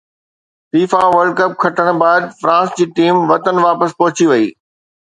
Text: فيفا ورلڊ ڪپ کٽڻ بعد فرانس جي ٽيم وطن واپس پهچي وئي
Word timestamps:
فيفا 0.71 1.01
ورلڊ 1.15 1.33
ڪپ 1.39 1.51
کٽڻ 1.65 1.87
بعد 2.05 2.21
فرانس 2.39 2.75
جي 2.81 2.91
ٽيم 3.01 3.23
وطن 3.35 3.65
واپس 3.69 3.89
پهچي 4.03 4.25
وئي 4.35 4.53